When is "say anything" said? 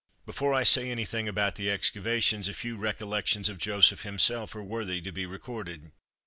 0.63-1.27